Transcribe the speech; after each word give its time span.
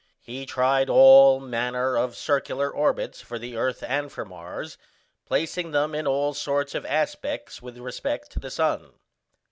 He 0.23 0.47
tried 0.47 0.89
all 0.89 1.39
manner 1.39 1.95
of 1.95 2.17
circular 2.17 2.71
orbits 2.71 3.21
for 3.21 3.37
the 3.37 3.55
earth 3.55 3.83
and 3.83 4.11
for 4.11 4.25
Mars, 4.25 4.79
placing 5.27 5.73
them 5.73 5.93
in 5.93 6.07
all 6.07 6.33
sorts 6.33 6.73
of 6.73 6.87
aspects 6.87 7.61
with 7.61 7.77
respect 7.77 8.31
to 8.31 8.39
the 8.39 8.49
sun. 8.49 8.93